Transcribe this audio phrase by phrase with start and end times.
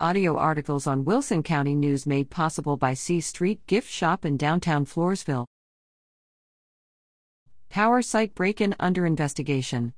[0.00, 4.84] Audio articles on Wilson County News made possible by C Street Gift Shop in downtown
[4.84, 5.46] Floresville.
[7.70, 9.94] Power site break in under investigation.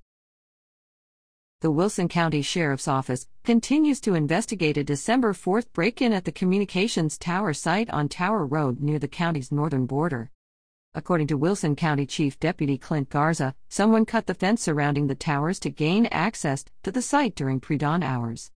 [1.62, 6.30] The Wilson County Sheriff's Office continues to investigate a December 4th break in at the
[6.30, 10.30] Communications Tower site on Tower Road near the county's northern border.
[10.94, 15.58] According to Wilson County Chief Deputy Clint Garza, someone cut the fence surrounding the towers
[15.60, 18.50] to gain access to the site during pre dawn hours.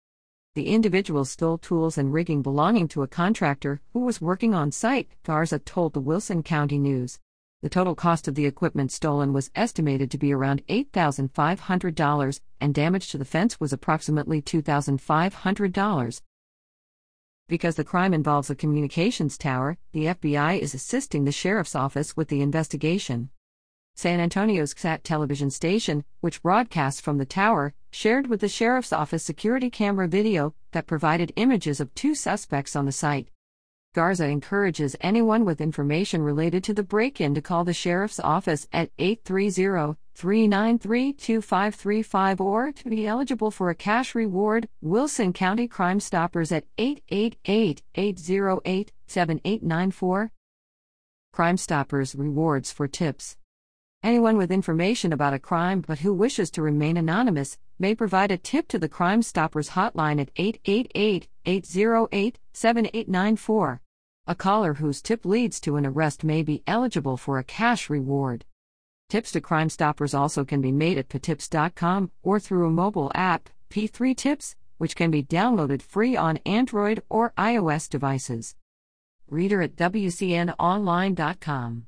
[0.58, 5.08] The individual stole tools and rigging belonging to a contractor who was working on site,
[5.22, 7.20] Garza told the Wilson County News.
[7.62, 13.10] The total cost of the equipment stolen was estimated to be around $8,500, and damage
[13.10, 16.22] to the fence was approximately $2,500.
[17.48, 22.30] Because the crime involves a communications tower, the FBI is assisting the sheriff's office with
[22.30, 23.30] the investigation.
[23.98, 29.24] San Antonio's KSAT television station, which broadcasts from the tower, shared with the sheriff's office
[29.24, 33.30] security camera video that provided images of two suspects on the site.
[33.96, 38.68] Garza encourages anyone with information related to the break in to call the sheriff's office
[38.72, 46.00] at 830 393 2535 or to be eligible for a cash reward, Wilson County Crime
[46.00, 50.32] Stoppers at 888 808 7894.
[51.34, 53.38] Crime Stoppers rewards for tips.
[54.08, 58.38] Anyone with information about a crime but who wishes to remain anonymous may provide a
[58.38, 63.82] tip to the Crime Stoppers hotline at 888 808 7894.
[64.26, 68.46] A caller whose tip leads to an arrest may be eligible for a cash reward.
[69.10, 73.50] Tips to Crime Stoppers also can be made at p3tips.com or through a mobile app,
[73.70, 78.56] P3 Tips, which can be downloaded free on Android or iOS devices.
[79.28, 81.88] Reader at WCNOnline.com.